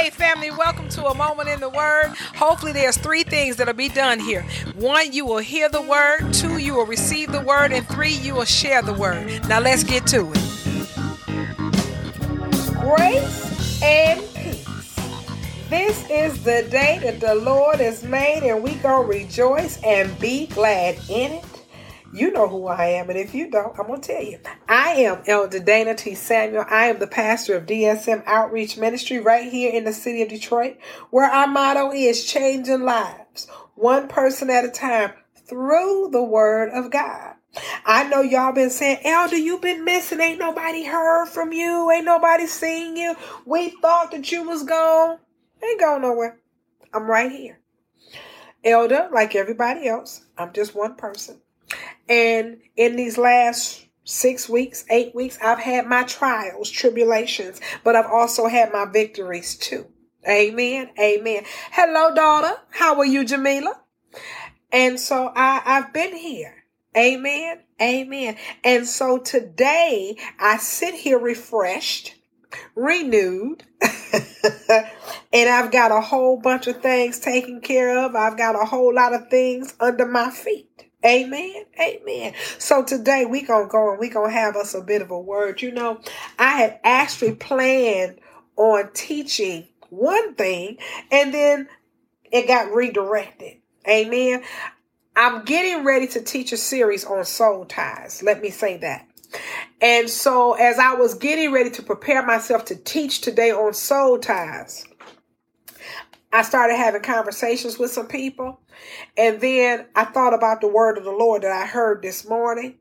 Hey, 0.00 0.08
family, 0.08 0.50
welcome 0.50 0.88
to 0.88 1.08
a 1.08 1.14
moment 1.14 1.50
in 1.50 1.60
the 1.60 1.68
Word. 1.68 2.14
Hopefully, 2.34 2.72
there's 2.72 2.96
three 2.96 3.22
things 3.22 3.56
that'll 3.56 3.74
be 3.74 3.90
done 3.90 4.18
here. 4.18 4.46
One, 4.76 5.12
you 5.12 5.26
will 5.26 5.36
hear 5.36 5.68
the 5.68 5.82
Word. 5.82 6.32
Two, 6.32 6.56
you 6.56 6.72
will 6.72 6.86
receive 6.86 7.30
the 7.30 7.42
Word. 7.42 7.70
And 7.70 7.86
three, 7.86 8.14
you 8.14 8.34
will 8.34 8.46
share 8.46 8.80
the 8.80 8.94
Word. 8.94 9.46
Now, 9.46 9.60
let's 9.60 9.84
get 9.84 10.06
to 10.06 10.32
it. 10.32 10.38
Grace 12.80 13.82
and 13.82 14.20
peace. 14.34 14.96
This 15.68 16.08
is 16.08 16.42
the 16.44 16.66
day 16.70 16.98
that 17.02 17.20
the 17.20 17.34
Lord 17.34 17.78
has 17.80 18.02
made, 18.02 18.42
and 18.42 18.62
we 18.62 18.76
gonna 18.76 19.06
rejoice 19.06 19.78
and 19.82 20.18
be 20.18 20.46
glad 20.46 20.98
in 21.10 21.32
it. 21.32 21.59
You 22.12 22.32
know 22.32 22.48
who 22.48 22.66
I 22.66 22.86
am, 22.86 23.08
and 23.08 23.18
if 23.18 23.34
you 23.34 23.48
don't, 23.50 23.78
I'm 23.78 23.86
going 23.86 24.00
to 24.00 24.12
tell 24.12 24.22
you. 24.22 24.40
I 24.68 24.90
am 24.94 25.22
Elder 25.28 25.60
Dana 25.60 25.94
T. 25.94 26.16
Samuel. 26.16 26.64
I 26.68 26.86
am 26.86 26.98
the 26.98 27.06
pastor 27.06 27.56
of 27.56 27.66
DSM 27.66 28.24
Outreach 28.26 28.76
Ministry 28.76 29.20
right 29.20 29.50
here 29.50 29.72
in 29.72 29.84
the 29.84 29.92
city 29.92 30.20
of 30.22 30.28
Detroit, 30.28 30.78
where 31.10 31.30
our 31.30 31.46
motto 31.46 31.92
is 31.92 32.24
changing 32.24 32.82
lives, 32.82 33.46
one 33.76 34.08
person 34.08 34.50
at 34.50 34.64
a 34.64 34.70
time, 34.70 35.12
through 35.46 36.08
the 36.10 36.22
Word 36.22 36.70
of 36.70 36.90
God. 36.90 37.34
I 37.86 38.08
know 38.08 38.22
y'all 38.22 38.52
been 38.52 38.70
saying, 38.70 38.98
Elder, 39.04 39.36
you've 39.36 39.62
been 39.62 39.84
missing. 39.84 40.20
Ain't 40.20 40.40
nobody 40.40 40.84
heard 40.84 41.26
from 41.26 41.52
you. 41.52 41.90
Ain't 41.92 42.04
nobody 42.04 42.46
seen 42.46 42.96
you. 42.96 43.14
We 43.46 43.70
thought 43.70 44.10
that 44.10 44.32
you 44.32 44.48
was 44.48 44.64
gone. 44.64 45.18
Ain't 45.62 45.80
going 45.80 46.02
nowhere. 46.02 46.40
I'm 46.92 47.08
right 47.08 47.30
here. 47.30 47.60
Elder, 48.64 49.08
like 49.12 49.36
everybody 49.36 49.86
else, 49.86 50.24
I'm 50.36 50.52
just 50.52 50.74
one 50.74 50.96
person. 50.96 51.40
And 52.08 52.58
in 52.76 52.96
these 52.96 53.18
last 53.18 53.86
six 54.04 54.48
weeks, 54.48 54.84
eight 54.90 55.14
weeks, 55.14 55.38
I've 55.42 55.60
had 55.60 55.86
my 55.86 56.02
trials, 56.04 56.70
tribulations, 56.70 57.60
but 57.84 57.96
I've 57.96 58.10
also 58.10 58.48
had 58.48 58.72
my 58.72 58.84
victories 58.84 59.56
too. 59.56 59.86
Amen. 60.28 60.90
Amen. 61.00 61.44
Hello, 61.70 62.14
daughter. 62.14 62.56
How 62.70 62.98
are 62.98 63.06
you, 63.06 63.24
Jamila? 63.24 63.80
And 64.72 65.00
so 65.00 65.32
I, 65.34 65.62
I've 65.64 65.92
been 65.92 66.14
here. 66.14 66.54
Amen. 66.96 67.60
Amen. 67.80 68.36
And 68.64 68.86
so 68.86 69.18
today 69.18 70.16
I 70.38 70.58
sit 70.58 70.94
here 70.94 71.18
refreshed, 71.18 72.16
renewed, 72.74 73.64
and 75.32 75.48
I've 75.48 75.72
got 75.72 75.92
a 75.92 76.00
whole 76.00 76.38
bunch 76.40 76.66
of 76.66 76.82
things 76.82 77.20
taken 77.20 77.60
care 77.60 77.98
of. 78.04 78.14
I've 78.14 78.36
got 78.36 78.60
a 78.60 78.66
whole 78.66 78.94
lot 78.94 79.14
of 79.14 79.28
things 79.30 79.74
under 79.80 80.06
my 80.06 80.30
feet. 80.30 80.69
Amen. 81.04 81.64
Amen. 81.80 82.34
So 82.58 82.84
today 82.84 83.24
we 83.24 83.42
gonna 83.42 83.68
go 83.68 83.90
and 83.90 83.98
we 83.98 84.10
gonna 84.10 84.32
have 84.32 84.56
us 84.56 84.74
a 84.74 84.82
bit 84.82 85.02
of 85.02 85.10
a 85.10 85.18
word. 85.18 85.62
You 85.62 85.72
know, 85.72 86.00
I 86.38 86.50
had 86.50 86.80
actually 86.84 87.34
planned 87.34 88.20
on 88.56 88.90
teaching 88.92 89.68
one 89.88 90.34
thing 90.34 90.78
and 91.10 91.32
then 91.32 91.68
it 92.30 92.46
got 92.46 92.72
redirected. 92.72 93.58
Amen. 93.88 94.42
I'm 95.16 95.44
getting 95.44 95.84
ready 95.84 96.06
to 96.08 96.22
teach 96.22 96.52
a 96.52 96.56
series 96.56 97.04
on 97.04 97.24
soul 97.24 97.64
ties. 97.64 98.22
Let 98.22 98.42
me 98.42 98.50
say 98.50 98.76
that. 98.78 99.06
And 99.80 100.10
so 100.10 100.54
as 100.54 100.78
I 100.78 100.94
was 100.94 101.14
getting 101.14 101.52
ready 101.52 101.70
to 101.70 101.82
prepare 101.82 102.24
myself 102.24 102.66
to 102.66 102.76
teach 102.76 103.22
today 103.22 103.52
on 103.52 103.72
soul 103.74 104.18
ties, 104.18 104.84
I 106.32 106.42
started 106.42 106.76
having 106.76 107.02
conversations 107.02 107.78
with 107.78 107.90
some 107.92 108.08
people. 108.08 108.60
And 109.16 109.40
then 109.40 109.86
I 109.96 110.04
thought 110.04 110.34
about 110.34 110.60
the 110.60 110.68
word 110.68 110.98
of 110.98 111.04
the 111.04 111.10
Lord 111.12 111.42
that 111.42 111.52
I 111.52 111.66
heard 111.66 112.02
this 112.02 112.28
morning. 112.28 112.76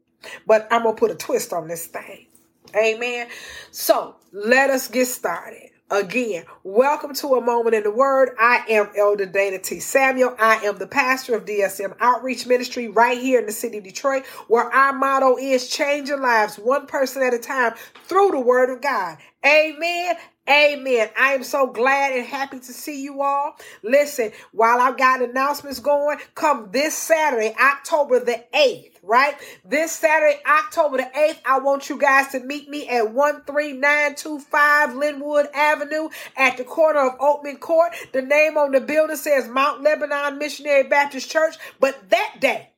But 0.48 0.68
I'm 0.72 0.84
going 0.84 0.96
to 0.96 1.00
put 1.00 1.12
a 1.12 1.16
twist 1.16 1.54
on 1.54 1.68
this 1.68 1.88
thing. 1.88 2.28
Amen. 2.76 3.28
So 3.72 4.16
let 4.32 4.70
us 4.70 4.88
get 4.88 5.08
started. 5.08 5.70
Again, 5.92 6.46
welcome 6.64 7.16
to 7.16 7.36
a 7.36 7.42
moment 7.42 7.76
in 7.76 7.84
the 7.84 7.92
Word. 7.92 8.30
I 8.40 8.64
am 8.70 8.90
Elder 8.96 9.26
Dana 9.26 9.58
T. 9.60 9.80
Samuel. 9.80 10.36
I 10.40 10.58
am 10.58 10.78
the 10.78 10.88
pastor 10.88 11.36
of 11.36 11.46
DSM 11.46 11.96
Outreach 12.00 12.46
Ministry 12.46 12.90
right 12.90 13.18
here 13.18 13.40
in 13.40 13.48
the 13.48 13.52
city 13.52 13.80
of 13.80 13.86
Detroit, 13.86 14.26
where 14.50 14.66
our 14.66 14.94
motto 14.94 15.38
is 15.38 15.68
changing 15.68 16.22
lives 16.22 16.58
one 16.60 16.88
person 16.88 17.24
at 17.24 17.34
a 17.34 17.40
time 17.40 17.74
through 18.06 18.32
the 18.32 18.40
Word 18.40 18.70
of 18.70 18.82
God. 18.82 19.18
Amen. 19.46 20.16
Amen. 20.50 21.10
I 21.16 21.34
am 21.34 21.44
so 21.44 21.68
glad 21.68 22.12
and 22.14 22.26
happy 22.26 22.58
to 22.58 22.74
see 22.74 23.04
you 23.04 23.22
all. 23.22 23.56
Listen, 23.84 24.32
while 24.52 24.80
I've 24.80 24.98
got 24.98 25.22
announcements 25.22 25.80
going, 25.80 26.18
come 26.34 26.70
this 26.72 26.96
Saturday, 26.98 27.54
October 27.62 28.20
the 28.20 28.44
8th, 28.56 28.94
right? 29.04 29.36
This 29.64 29.92
Saturday, 29.92 30.40
October 30.44 30.98
the 30.98 31.04
8th, 31.04 31.38
I 31.46 31.60
want 31.60 31.88
you 31.88 32.00
guys 32.00 32.30
to 32.30 32.40
meet 32.40 32.68
me 32.68 32.88
at 32.90 33.14
13925 33.14 34.96
Linwood 34.96 35.50
Avenue 35.54 36.10
at 36.36 36.58
the 36.58 36.64
corner 36.64 37.08
of 37.08 37.20
Oakman 37.20 37.60
Court. 37.60 37.94
The 38.12 38.24
name 38.24 38.58
on 38.58 38.72
the 38.72 38.82
building 38.82 39.18
says 39.18 39.48
Mount 39.48 39.84
Lebanon 39.84 40.40
Missionary 40.40 40.82
Baptist 40.84 41.30
Church, 41.30 41.58
but 41.80 42.10
that 42.10 42.38
day, 42.40 42.72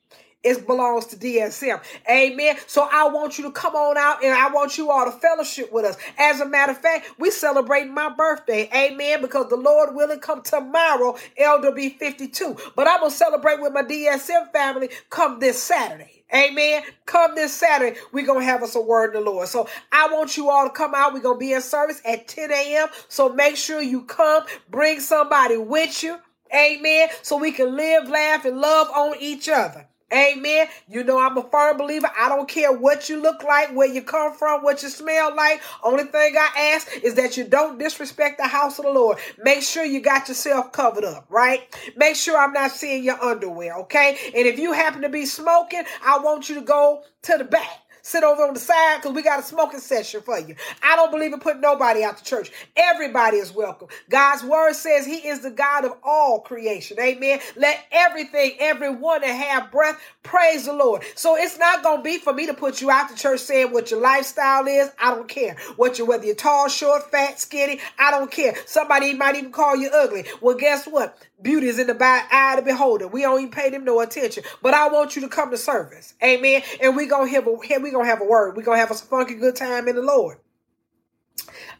it 0.43 0.65
belongs 0.65 1.05
to 1.07 1.15
DSM. 1.15 1.81
Amen. 2.09 2.57
So 2.67 2.87
I 2.91 3.07
want 3.09 3.37
you 3.37 3.43
to 3.45 3.51
come 3.51 3.75
on 3.75 3.97
out 3.97 4.23
and 4.23 4.33
I 4.33 4.51
want 4.51 4.77
you 4.77 4.89
all 4.89 5.05
to 5.05 5.11
fellowship 5.11 5.71
with 5.71 5.85
us. 5.85 5.97
As 6.17 6.41
a 6.41 6.45
matter 6.45 6.71
of 6.71 6.79
fact, 6.79 7.07
we 7.19 7.29
celebrate 7.29 7.87
my 7.87 8.09
birthday. 8.09 8.69
Amen. 8.73 9.21
Because 9.21 9.49
the 9.49 9.55
Lord 9.55 9.95
willing 9.95 10.19
come 10.19 10.41
tomorrow, 10.41 11.15
Elder 11.37 11.71
be 11.71 11.89
52. 11.89 12.57
But 12.75 12.87
I'm 12.87 12.99
going 12.99 13.11
to 13.11 13.17
celebrate 13.17 13.61
with 13.61 13.73
my 13.73 13.83
DSM 13.83 14.51
family 14.51 14.89
come 15.09 15.39
this 15.39 15.61
Saturday. 15.61 16.23
Amen. 16.33 16.83
Come 17.05 17.35
this 17.35 17.53
Saturday, 17.53 17.99
we're 18.13 18.25
going 18.25 18.39
to 18.39 18.45
have 18.45 18.63
us 18.63 18.75
a 18.75 18.81
word 18.81 19.13
in 19.13 19.23
the 19.23 19.29
Lord. 19.29 19.47
So 19.49 19.67
I 19.91 20.07
want 20.11 20.37
you 20.37 20.49
all 20.49 20.65
to 20.65 20.73
come 20.73 20.95
out. 20.95 21.13
We're 21.13 21.19
going 21.19 21.35
to 21.35 21.39
be 21.39 21.53
in 21.53 21.61
service 21.61 22.01
at 22.05 22.27
10 22.27 22.51
a.m. 22.51 22.87
So 23.09 23.29
make 23.29 23.57
sure 23.57 23.81
you 23.81 24.03
come, 24.03 24.45
bring 24.69 25.01
somebody 25.01 25.57
with 25.57 26.01
you. 26.03 26.17
Amen. 26.55 27.09
So 27.21 27.37
we 27.37 27.51
can 27.51 27.75
live, 27.75 28.09
laugh, 28.09 28.45
and 28.45 28.57
love 28.57 28.87
on 28.89 29.15
each 29.19 29.49
other. 29.49 29.87
Amen. 30.13 30.67
You 30.89 31.03
know, 31.03 31.19
I'm 31.19 31.37
a 31.37 31.43
firm 31.43 31.77
believer. 31.77 32.09
I 32.17 32.29
don't 32.29 32.47
care 32.49 32.71
what 32.71 33.09
you 33.09 33.21
look 33.21 33.43
like, 33.43 33.73
where 33.75 33.87
you 33.87 34.01
come 34.01 34.33
from, 34.33 34.63
what 34.63 34.83
you 34.83 34.89
smell 34.89 35.35
like. 35.35 35.61
Only 35.83 36.05
thing 36.05 36.35
I 36.37 36.73
ask 36.75 36.89
is 37.03 37.15
that 37.15 37.37
you 37.37 37.45
don't 37.45 37.79
disrespect 37.79 38.37
the 38.37 38.47
house 38.47 38.79
of 38.79 38.85
the 38.85 38.91
Lord. 38.91 39.17
Make 39.43 39.63
sure 39.63 39.85
you 39.85 40.01
got 40.01 40.27
yourself 40.29 40.71
covered 40.71 41.05
up, 41.05 41.25
right? 41.29 41.61
Make 41.97 42.15
sure 42.15 42.37
I'm 42.37 42.53
not 42.53 42.71
seeing 42.71 43.03
your 43.03 43.21
underwear, 43.23 43.75
okay? 43.81 44.17
And 44.35 44.47
if 44.47 44.59
you 44.59 44.73
happen 44.73 45.01
to 45.03 45.09
be 45.09 45.25
smoking, 45.25 45.83
I 46.05 46.19
want 46.19 46.49
you 46.49 46.55
to 46.55 46.61
go 46.61 47.03
to 47.23 47.37
the 47.37 47.45
back. 47.45 47.80
Sit 48.01 48.23
over 48.23 48.43
on 48.43 48.53
the 48.53 48.59
side 48.59 48.97
because 48.97 49.13
we 49.15 49.21
got 49.21 49.39
a 49.39 49.43
smoking 49.43 49.79
session 49.79 50.21
for 50.21 50.39
you. 50.39 50.55
I 50.83 50.95
don't 50.95 51.11
believe 51.11 51.33
in 51.33 51.39
putting 51.39 51.61
nobody 51.61 52.03
out 52.03 52.17
the 52.17 52.25
church. 52.25 52.51
Everybody 52.75 53.37
is 53.37 53.53
welcome. 53.53 53.89
God's 54.09 54.43
word 54.43 54.73
says 54.73 55.05
he 55.05 55.27
is 55.27 55.41
the 55.41 55.51
God 55.51 55.85
of 55.85 55.93
all 56.03 56.39
creation. 56.39 56.97
Amen. 56.99 57.39
Let 57.55 57.85
everything, 57.91 58.53
everyone 58.59 59.21
that 59.21 59.27
have 59.27 59.71
breath, 59.71 59.99
praise 60.23 60.65
the 60.65 60.73
Lord. 60.73 61.03
So 61.15 61.35
it's 61.37 61.57
not 61.59 61.83
going 61.83 61.97
to 61.97 62.03
be 62.03 62.17
for 62.17 62.33
me 62.33 62.47
to 62.47 62.53
put 62.53 62.81
you 62.81 62.89
out 62.91 63.09
the 63.09 63.15
church 63.15 63.41
saying 63.41 63.71
what 63.71 63.91
your 63.91 64.01
lifestyle 64.01 64.67
is. 64.67 64.91
I 64.99 65.13
don't 65.13 65.27
care. 65.27 65.57
What 65.75 65.99
you, 65.99 66.05
whether 66.05 66.25
you're 66.25 66.35
tall, 66.35 66.69
short, 66.69 67.11
fat, 67.11 67.39
skinny, 67.39 67.79
I 67.99 68.11
don't 68.11 68.31
care. 68.31 68.55
Somebody 68.65 69.13
might 69.13 69.35
even 69.35 69.51
call 69.51 69.75
you 69.75 69.89
ugly. 69.93 70.25
Well, 70.41 70.55
guess 70.57 70.85
what? 70.85 71.17
Beauty 71.41 71.67
is 71.67 71.79
in 71.79 71.87
the 71.87 71.97
eye 72.03 72.55
of 72.57 72.63
the 72.63 72.71
beholder. 72.71 73.07
We 73.07 73.21
don't 73.21 73.39
even 73.39 73.51
pay 73.51 73.69
them 73.71 73.83
no 73.83 73.99
attention. 73.99 74.43
But 74.61 74.75
I 74.75 74.89
want 74.89 75.15
you 75.15 75.23
to 75.23 75.27
come 75.27 75.49
to 75.51 75.57
service. 75.57 76.13
Amen. 76.23 76.61
And 76.81 76.95
we 76.95 77.07
gonna 77.07 77.29
have 77.29 77.47
a 77.47 77.51
we 77.51 77.90
gonna 77.91 78.05
have 78.05 78.21
a 78.21 78.25
word. 78.25 78.55
we 78.55 78.63
gonna 78.63 78.79
have 78.79 78.91
a 78.91 78.95
funky 78.95 79.35
good 79.35 79.55
time 79.55 79.87
in 79.87 79.95
the 79.95 80.01
Lord. 80.01 80.37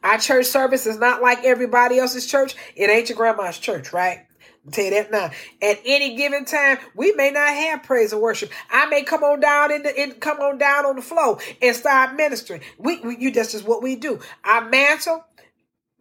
Our 0.03 0.17
church 0.17 0.45
service 0.45 0.85
is 0.85 0.97
not 0.97 1.21
like 1.21 1.43
everybody 1.43 1.99
else's 1.99 2.25
church. 2.25 2.55
It 2.75 2.89
ain't 2.89 3.09
your 3.09 3.17
grandma's 3.17 3.57
church, 3.57 3.93
right? 3.93 4.25
I'll 4.65 4.71
tell 4.71 4.85
you 4.85 4.91
that 4.91 5.11
now. 5.11 5.31
At 5.61 5.79
any 5.85 6.15
given 6.15 6.45
time, 6.45 6.77
we 6.95 7.13
may 7.13 7.31
not 7.31 7.49
have 7.49 7.83
praise 7.83 8.13
and 8.13 8.21
worship. 8.21 8.51
I 8.69 8.85
may 8.87 9.03
come 9.03 9.23
on 9.23 9.39
down 9.39 9.71
in 9.71 9.83
the 9.83 10.01
in, 10.01 10.13
come 10.13 10.39
on 10.39 10.57
down 10.57 10.85
on 10.85 10.95
the 10.95 11.01
floor 11.01 11.39
and 11.61 11.75
start 11.75 12.15
ministering. 12.15 12.61
We, 12.77 12.99
we 13.01 13.17
you 13.17 13.31
that's 13.31 13.53
just 13.53 13.65
what 13.65 13.81
we 13.81 13.95
do. 13.95 14.19
Our 14.43 14.69
mantle 14.69 15.23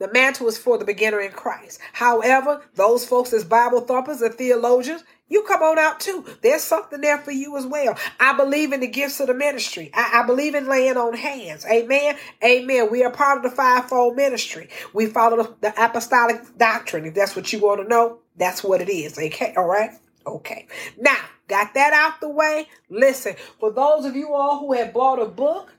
the 0.00 0.10
mantle 0.10 0.48
is 0.48 0.56
for 0.56 0.78
the 0.78 0.87
beginner 0.87 1.21
in 1.21 1.31
Christ. 1.32 1.78
However, 1.92 2.63
those 2.74 3.04
folks 3.04 3.34
as 3.34 3.45
Bible 3.45 3.83
thumpers 3.83 4.22
and 4.22 4.34
theologians, 4.34 5.04
you 5.30 5.44
come 5.44 5.62
on 5.62 5.78
out 5.78 6.00
too. 6.00 6.27
There's 6.42 6.62
something 6.62 7.00
there 7.00 7.18
for 7.18 7.30
you 7.30 7.56
as 7.56 7.65
well. 7.65 7.97
I 8.18 8.36
believe 8.36 8.72
in 8.72 8.80
the 8.80 8.88
gifts 8.88 9.21
of 9.21 9.28
the 9.28 9.34
ministry. 9.34 9.91
I, 9.94 10.21
I, 10.21 10.27
believe 10.27 10.56
in 10.56 10.68
laying 10.68 10.97
on 10.97 11.15
hands. 11.15 11.65
Amen. 11.65 12.16
Amen. 12.44 12.91
We 12.91 13.04
are 13.04 13.12
part 13.12 13.38
of 13.38 13.44
the 13.48 13.56
fivefold 13.56 14.16
ministry. 14.16 14.68
We 14.92 15.06
follow 15.06 15.44
the, 15.44 15.54
the 15.60 15.84
apostolic 15.84 16.59
doctrine. 16.59 17.06
If 17.06 17.15
that's 17.15 17.36
what 17.36 17.53
you 17.53 17.60
want 17.60 17.80
to 17.80 17.88
know, 17.88 18.18
that's 18.36 18.65
what 18.65 18.82
it 18.82 18.91
is. 18.91 19.16
Okay. 19.16 19.54
All 19.56 19.66
right. 19.68 19.92
Okay. 20.27 20.66
Now, 20.98 21.18
got 21.48 21.74
that 21.74 21.92
out 21.92 22.21
the 22.21 22.28
way. 22.28 22.66
Listen, 22.88 23.36
for 23.60 23.72
those 23.72 24.04
of 24.04 24.16
you 24.16 24.34
all 24.34 24.59
who 24.59 24.72
have 24.72 24.92
bought 24.92 25.22
a 25.22 25.27
book, 25.27 25.72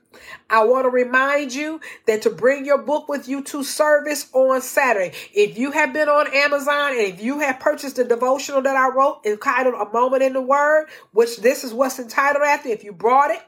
I 0.50 0.64
want 0.64 0.84
to 0.84 0.90
remind 0.90 1.54
you 1.54 1.80
that 2.06 2.22
to 2.22 2.30
bring 2.30 2.64
your 2.64 2.78
book 2.78 3.08
with 3.08 3.28
you 3.28 3.42
to 3.44 3.62
service 3.64 4.28
on 4.32 4.60
Saturday. 4.60 5.12
If 5.34 5.58
you 5.58 5.70
have 5.70 5.92
been 5.92 6.08
on 6.08 6.32
Amazon 6.34 6.92
and 6.92 7.00
if 7.00 7.22
you 7.22 7.40
have 7.40 7.60
purchased 7.60 7.96
the 7.96 8.04
devotional 8.04 8.62
that 8.62 8.76
I 8.76 8.88
wrote 8.88 9.20
entitled 9.24 9.74
A 9.74 9.92
Moment 9.92 10.22
in 10.22 10.32
the 10.32 10.42
Word, 10.42 10.88
which 11.12 11.38
this 11.38 11.64
is 11.64 11.72
what's 11.72 11.98
entitled 11.98 12.44
after, 12.44 12.68
if 12.68 12.84
you 12.84 12.92
brought 12.92 13.30
it, 13.30 13.42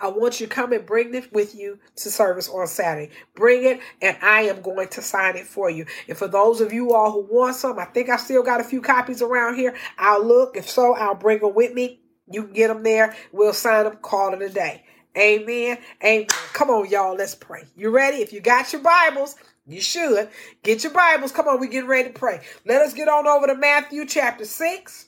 I 0.00 0.08
want 0.08 0.40
you 0.40 0.46
to 0.46 0.54
come 0.54 0.72
and 0.72 0.86
bring 0.86 1.14
it 1.14 1.30
with 1.32 1.54
you 1.54 1.78
to 1.96 2.10
service 2.10 2.48
on 2.48 2.66
Saturday. 2.66 3.12
Bring 3.34 3.64
it, 3.64 3.80
and 4.00 4.16
I 4.22 4.42
am 4.42 4.62
going 4.62 4.88
to 4.88 5.02
sign 5.02 5.36
it 5.36 5.46
for 5.46 5.68
you. 5.68 5.84
And 6.08 6.16
for 6.16 6.26
those 6.26 6.62
of 6.62 6.72
you 6.72 6.94
all 6.94 7.12
who 7.12 7.28
want 7.30 7.56
some, 7.56 7.78
I 7.78 7.84
think 7.84 8.08
I 8.08 8.16
still 8.16 8.42
got 8.42 8.60
a 8.60 8.64
few 8.64 8.80
copies 8.80 9.20
around 9.20 9.56
here. 9.56 9.74
I'll 9.98 10.24
look. 10.24 10.56
If 10.56 10.70
so, 10.70 10.94
I'll 10.94 11.14
bring 11.14 11.40
them 11.40 11.54
with 11.54 11.74
me. 11.74 12.00
You 12.30 12.44
can 12.44 12.54
get 12.54 12.68
them 12.68 12.82
there. 12.82 13.14
We'll 13.32 13.52
sign 13.52 13.84
them. 13.84 13.96
Call 14.00 14.32
it 14.32 14.40
a 14.40 14.48
day. 14.48 14.84
Amen. 15.16 15.78
Amen. 16.04 16.26
Come 16.52 16.70
on, 16.70 16.88
y'all. 16.88 17.16
Let's 17.16 17.34
pray. 17.34 17.64
You 17.76 17.90
ready? 17.90 18.18
If 18.18 18.32
you 18.32 18.40
got 18.40 18.72
your 18.72 18.82
Bibles, 18.82 19.36
you 19.66 19.80
should 19.80 20.28
get 20.62 20.84
your 20.84 20.92
Bibles. 20.92 21.32
Come 21.32 21.48
on, 21.48 21.60
we 21.60 21.68
getting 21.68 21.88
ready 21.88 22.12
to 22.12 22.18
pray. 22.18 22.40
Let 22.64 22.82
us 22.82 22.94
get 22.94 23.08
on 23.08 23.26
over 23.26 23.46
to 23.46 23.54
Matthew 23.54 24.06
chapter 24.06 24.44
6. 24.44 25.06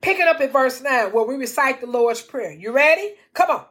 Pick 0.00 0.18
it 0.18 0.26
up 0.26 0.40
at 0.40 0.52
verse 0.52 0.80
9 0.82 1.12
where 1.12 1.24
we 1.24 1.36
recite 1.36 1.80
the 1.80 1.86
Lord's 1.86 2.20
Prayer. 2.20 2.52
You 2.52 2.72
ready? 2.72 3.14
Come 3.34 3.50
on. 3.50 3.64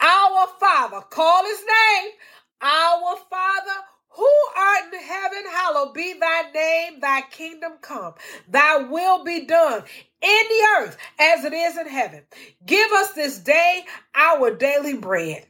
Our 0.00 0.46
Father, 0.60 1.00
call 1.10 1.44
his 1.44 1.60
name. 1.60 2.12
Our 2.60 3.16
Father 3.28 3.80
who 4.10 4.30
art 4.56 4.92
in 4.94 5.00
heaven, 5.00 5.44
hallowed 5.52 5.94
be 5.94 6.14
thy 6.20 6.50
name, 6.54 7.00
thy 7.00 7.22
kingdom 7.30 7.74
come, 7.82 8.14
thy 8.48 8.78
will 8.78 9.24
be 9.24 9.46
done 9.46 9.82
in 10.22 10.42
the 10.48 10.66
earth 10.80 10.98
as 11.18 11.44
it 11.44 11.52
is 11.52 11.78
in 11.78 11.88
heaven. 11.88 12.22
Give 12.66 12.90
us 12.92 13.12
this 13.14 13.38
day 13.38 13.84
our 14.14 14.54
daily 14.54 14.96
bread. 14.96 15.46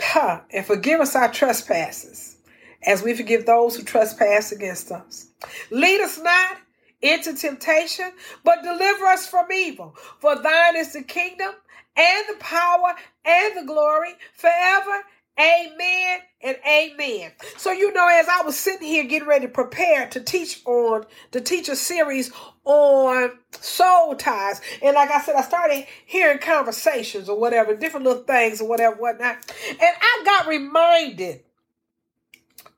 Huh, 0.00 0.40
and 0.52 0.66
forgive 0.66 1.00
us 1.00 1.16
our 1.16 1.32
trespasses 1.32 2.38
as 2.84 3.02
we 3.02 3.14
forgive 3.14 3.46
those 3.46 3.76
who 3.76 3.82
trespass 3.84 4.52
against 4.52 4.92
us. 4.92 5.28
Lead 5.70 6.00
us 6.00 6.18
not 6.20 6.58
into 7.02 7.34
temptation, 7.34 8.12
but 8.44 8.62
deliver 8.62 9.06
us 9.06 9.26
from 9.28 9.52
evil. 9.52 9.96
For 10.20 10.36
thine 10.42 10.76
is 10.76 10.92
the 10.94 11.02
kingdom 11.02 11.52
and 11.96 12.24
the 12.28 12.40
power 12.40 12.94
and 13.24 13.56
the 13.58 13.66
glory 13.66 14.14
forever. 14.34 15.02
Amen 15.40 16.20
and 16.42 16.56
amen. 16.68 17.32
So 17.56 17.72
you 17.72 17.94
know, 17.94 18.06
as 18.06 18.28
I 18.28 18.42
was 18.42 18.58
sitting 18.58 18.86
here 18.86 19.04
getting 19.04 19.26
ready 19.26 19.46
to 19.46 19.52
prepare 19.52 20.06
to 20.08 20.20
teach 20.20 20.60
on 20.66 21.06
to 21.32 21.40
teach 21.40 21.70
a 21.70 21.76
series 21.76 22.30
on 22.64 23.32
soul 23.52 24.16
ties, 24.16 24.60
and 24.82 24.94
like 24.94 25.10
I 25.10 25.20
said, 25.22 25.36
I 25.36 25.42
started 25.42 25.86
hearing 26.04 26.38
conversations 26.38 27.30
or 27.30 27.40
whatever, 27.40 27.74
different 27.74 28.04
little 28.04 28.22
things 28.24 28.60
or 28.60 28.68
whatever, 28.68 28.96
whatnot, 28.96 29.36
and 29.70 29.78
I 29.80 30.22
got 30.26 30.46
reminded 30.46 31.42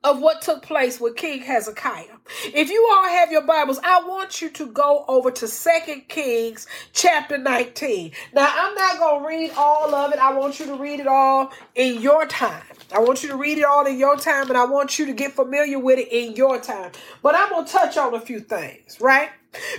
of 0.03 0.19
what 0.19 0.41
took 0.41 0.61
place 0.63 0.99
with 0.99 1.15
King 1.15 1.41
Hezekiah. 1.41 2.17
If 2.45 2.69
you 2.69 2.89
all 2.93 3.05
have 3.05 3.31
your 3.31 3.41
Bibles, 3.41 3.79
I 3.83 4.03
want 4.05 4.41
you 4.41 4.49
to 4.49 4.65
go 4.67 5.05
over 5.07 5.31
to 5.31 5.47
Second 5.47 6.07
Kings 6.07 6.67
chapter 6.93 7.37
19. 7.37 8.11
Now, 8.33 8.51
I'm 8.53 8.75
not 8.75 8.99
going 8.99 9.21
to 9.21 9.27
read 9.27 9.51
all 9.57 9.93
of 9.93 10.13
it. 10.13 10.19
I 10.19 10.33
want 10.33 10.59
you 10.59 10.65
to 10.67 10.75
read 10.75 10.99
it 10.99 11.07
all 11.07 11.51
in 11.75 12.01
your 12.01 12.25
time. 12.25 12.63
I 12.93 12.99
want 12.99 13.23
you 13.23 13.29
to 13.29 13.37
read 13.37 13.57
it 13.57 13.65
all 13.65 13.85
in 13.85 13.97
your 13.97 14.17
time, 14.17 14.49
and 14.49 14.57
I 14.57 14.65
want 14.65 14.99
you 14.99 15.05
to 15.05 15.13
get 15.13 15.33
familiar 15.33 15.79
with 15.79 15.99
it 15.99 16.09
in 16.11 16.35
your 16.35 16.59
time. 16.59 16.91
But 17.21 17.35
I'm 17.35 17.49
going 17.49 17.65
to 17.65 17.71
touch 17.71 17.97
on 17.97 18.13
a 18.13 18.19
few 18.19 18.39
things, 18.39 18.99
right? 18.99 19.29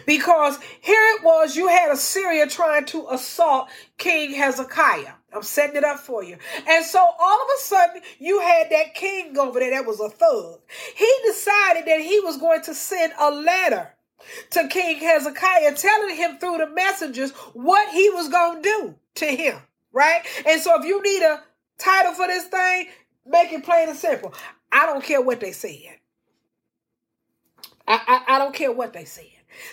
Because 0.06 0.58
here 0.80 1.02
it 1.16 1.24
was, 1.24 1.56
you 1.56 1.68
had 1.68 1.90
Assyria 1.90 2.46
trying 2.46 2.86
to 2.86 3.08
assault 3.10 3.68
King 3.98 4.32
Hezekiah. 4.32 5.12
I'm 5.34 5.42
setting 5.42 5.76
it 5.76 5.84
up 5.84 5.98
for 5.98 6.22
you. 6.22 6.36
And 6.68 6.84
so 6.84 6.98
all 6.98 7.42
of 7.42 7.48
a 7.56 7.60
sudden, 7.60 8.02
you 8.18 8.40
had 8.40 8.70
that 8.70 8.94
king 8.94 9.36
over 9.38 9.58
there 9.58 9.70
that 9.70 9.86
was 9.86 10.00
a 10.00 10.08
thug. 10.08 10.60
He 10.96 11.12
decided 11.26 11.86
that 11.86 12.00
he 12.00 12.20
was 12.20 12.36
going 12.36 12.62
to 12.62 12.74
send 12.74 13.12
a 13.18 13.30
letter 13.30 13.94
to 14.50 14.68
King 14.68 14.98
Hezekiah 14.98 15.74
telling 15.74 16.16
him 16.16 16.38
through 16.38 16.58
the 16.58 16.68
messengers 16.68 17.32
what 17.52 17.92
he 17.92 18.10
was 18.10 18.28
going 18.28 18.62
to 18.62 18.68
do 18.68 18.94
to 19.16 19.26
him, 19.26 19.58
right? 19.92 20.22
And 20.46 20.60
so 20.60 20.80
if 20.80 20.86
you 20.86 21.02
need 21.02 21.22
a 21.22 21.42
title 21.78 22.12
for 22.12 22.26
this 22.26 22.44
thing, 22.44 22.86
make 23.26 23.52
it 23.52 23.64
plain 23.64 23.88
and 23.88 23.98
simple. 23.98 24.32
I 24.72 24.86
don't 24.86 25.04
care 25.04 25.20
what 25.20 25.40
they 25.40 25.52
said. 25.52 25.98
I, 27.86 28.22
I, 28.28 28.36
I 28.36 28.38
don't 28.38 28.54
care 28.54 28.72
what 28.72 28.92
they 28.92 29.04
said. 29.04 29.26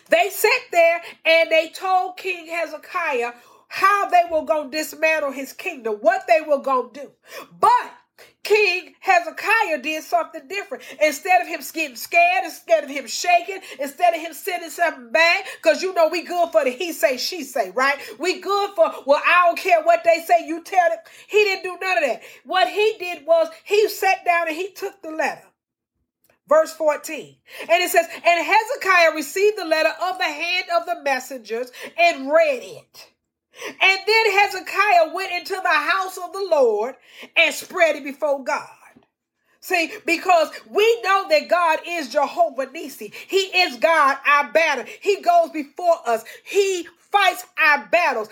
They 0.10 0.30
sat 0.30 0.62
there 0.72 1.02
and 1.26 1.50
they 1.52 1.70
told 1.70 2.18
King 2.18 2.48
Hezekiah 2.48 3.34
how 3.72 4.10
they 4.10 4.24
were 4.30 4.44
going 4.44 4.70
to 4.70 4.78
dismantle 4.78 5.32
his 5.32 5.54
kingdom, 5.54 5.96
what 6.02 6.28
they 6.28 6.42
were 6.46 6.62
going 6.62 6.92
to 6.92 7.00
do. 7.00 7.12
But 7.58 7.92
King 8.44 8.96
Hezekiah 9.00 9.82
did 9.82 10.04
something 10.04 10.46
different. 10.50 10.84
Instead 11.02 11.42
of 11.42 11.48
him 11.48 11.62
getting 11.74 11.96
scared, 11.96 12.44
instead 12.44 12.84
of 12.84 12.90
him 12.90 13.08
shaking, 13.08 13.60
instead 13.80 14.14
of 14.14 14.20
him 14.20 14.34
sending 14.34 14.70
something 14.70 15.14
back, 15.14 15.46
because 15.56 15.82
you 15.82 15.94
know 15.94 16.10
we 16.10 16.24
good 16.24 16.52
for 16.52 16.66
the 16.66 16.70
he 16.70 16.92
say, 16.92 17.16
she 17.16 17.46
say, 17.46 17.72
right? 17.72 17.98
We 18.20 18.42
good 18.42 18.72
for, 18.76 18.92
well, 19.06 19.22
I 19.26 19.46
don't 19.46 19.58
care 19.58 19.82
what 19.84 20.04
they 20.04 20.20
say, 20.20 20.46
you 20.46 20.62
tell 20.66 20.90
them. 20.90 21.00
He 21.30 21.42
didn't 21.46 21.64
do 21.64 21.78
none 21.82 21.98
of 22.00 22.10
that. 22.10 22.22
What 22.44 22.68
he 22.68 22.96
did 23.00 23.26
was 23.26 23.48
he 23.64 23.88
sat 23.88 24.26
down 24.26 24.50
and 24.50 24.58
he 24.58 24.74
took 24.74 25.02
the 25.02 25.12
letter. 25.12 25.48
Verse 26.50 26.74
14. 26.74 27.38
And 27.62 27.82
it 27.82 27.90
says, 27.90 28.06
And 28.14 28.46
Hezekiah 28.46 29.16
received 29.16 29.58
the 29.58 29.64
letter 29.64 29.94
of 30.04 30.18
the 30.18 30.26
hand 30.26 30.66
of 30.76 30.86
the 30.86 31.02
messengers 31.02 31.72
and 31.98 32.30
read 32.30 32.64
it. 32.64 33.11
And 33.68 34.00
then 34.08 34.32
Hezekiah 34.40 35.14
went 35.14 35.32
into 35.34 35.56
the 35.56 35.70
house 35.70 36.18
of 36.18 36.34
the 36.34 36.48
Lord 36.52 36.96
and 37.38 37.54
spread 37.54 37.96
it 37.98 38.04
before 38.04 38.44
God. 38.44 38.68
See, 39.62 39.94
because 40.06 40.50
we 40.70 41.02
know 41.04 41.28
that 41.30 41.48
God 41.48 41.80
is 41.88 42.10
Jehovah 42.10 42.68
Nissi. 42.68 43.14
He 43.14 43.38
is 43.38 43.78
God, 43.78 44.18
our 44.28 44.52
banner. 44.52 44.86
He 45.02 45.22
goes 45.22 45.52
before 45.52 45.98
us. 46.08 46.24
He 46.46 46.88
fights 47.12 47.46
our 47.64 47.88
battles. 47.88 48.30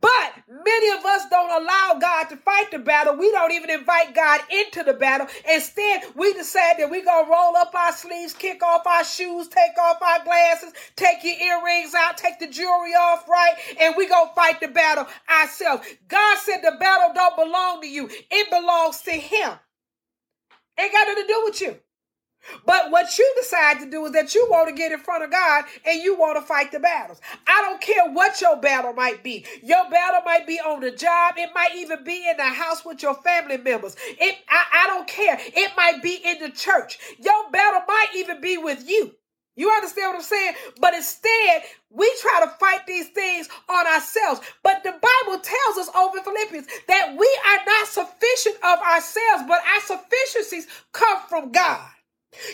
But 0.00 0.32
many 0.48 0.90
of 0.98 1.04
us 1.04 1.22
don't 1.30 1.62
allow 1.62 1.98
God 2.00 2.24
to 2.24 2.36
fight 2.36 2.70
the 2.70 2.78
battle. 2.78 3.16
We 3.16 3.32
don't 3.32 3.52
even 3.52 3.70
invite 3.70 4.14
God 4.14 4.40
into 4.50 4.84
the 4.84 4.94
battle. 4.94 5.26
Instead, 5.50 6.04
we 6.14 6.32
decide 6.34 6.76
that 6.78 6.90
we're 6.90 7.04
going 7.04 7.24
to 7.24 7.30
roll 7.30 7.56
up 7.56 7.74
our 7.74 7.92
sleeves, 7.92 8.32
kick 8.32 8.62
off 8.62 8.86
our 8.86 9.04
shoes, 9.04 9.48
take 9.48 9.76
off 9.80 10.00
our 10.00 10.24
glasses, 10.24 10.72
take 10.96 11.24
your 11.24 11.36
earrings 11.40 11.94
out, 11.94 12.16
take 12.16 12.38
the 12.38 12.46
jewelry 12.46 12.92
off, 12.92 13.28
right? 13.28 13.54
And 13.80 13.94
we're 13.96 14.08
going 14.08 14.28
to 14.28 14.34
fight 14.34 14.60
the 14.60 14.68
battle 14.68 15.06
ourselves. 15.28 15.86
God 16.06 16.38
said 16.38 16.58
the 16.62 16.76
battle 16.78 17.12
don't 17.14 17.36
belong 17.36 17.80
to 17.82 17.88
you. 17.88 18.08
It 18.30 18.50
belongs 18.50 19.00
to 19.02 19.12
him. 19.12 19.52
Ain't 20.78 20.92
got 20.92 21.08
nothing 21.08 21.24
to 21.24 21.28
do 21.28 21.42
with 21.44 21.60
you. 21.60 21.76
But 22.64 22.90
what 22.90 23.18
you 23.18 23.34
decide 23.36 23.80
to 23.80 23.90
do 23.90 24.04
is 24.06 24.12
that 24.12 24.34
you 24.34 24.46
want 24.50 24.68
to 24.68 24.74
get 24.74 24.92
in 24.92 24.98
front 24.98 25.24
of 25.24 25.30
God 25.30 25.64
and 25.86 26.02
you 26.02 26.18
want 26.18 26.36
to 26.36 26.42
fight 26.42 26.72
the 26.72 26.80
battles. 26.80 27.20
I 27.46 27.62
don't 27.62 27.80
care 27.80 28.10
what 28.10 28.40
your 28.40 28.56
battle 28.56 28.92
might 28.92 29.22
be. 29.22 29.44
Your 29.62 29.88
battle 29.90 30.20
might 30.24 30.46
be 30.46 30.60
on 30.60 30.80
the 30.80 30.90
job. 30.90 31.34
It 31.36 31.50
might 31.54 31.74
even 31.76 32.04
be 32.04 32.28
in 32.28 32.36
the 32.36 32.44
house 32.44 32.84
with 32.84 33.02
your 33.02 33.14
family 33.14 33.58
members. 33.58 33.96
It, 34.20 34.38
I, 34.48 34.84
I 34.84 34.86
don't 34.86 35.08
care. 35.08 35.38
It 35.40 35.72
might 35.76 36.02
be 36.02 36.20
in 36.24 36.38
the 36.40 36.50
church. 36.50 36.98
Your 37.18 37.50
battle 37.50 37.82
might 37.86 38.08
even 38.14 38.40
be 38.40 38.58
with 38.58 38.88
you. 38.88 39.14
You 39.58 39.70
understand 39.72 40.10
what 40.10 40.16
I'm 40.18 40.22
saying? 40.22 40.54
But 40.80 40.94
instead, 40.94 41.62
we 41.90 42.08
try 42.20 42.42
to 42.44 42.50
fight 42.60 42.86
these 42.86 43.08
things 43.08 43.48
on 43.68 43.88
ourselves. 43.88 44.40
But 44.62 44.84
the 44.84 44.92
Bible 44.92 45.42
tells 45.42 45.78
us 45.78 45.90
over 45.96 46.22
Philippians 46.22 46.68
that 46.86 47.16
we 47.18 47.40
are 47.48 47.64
not 47.66 47.88
sufficient 47.88 48.54
of 48.62 48.78
ourselves, 48.78 49.42
but 49.48 49.60
our 49.74 49.80
sufficiencies 49.80 50.68
come 50.92 51.18
from 51.28 51.50
God. 51.50 51.90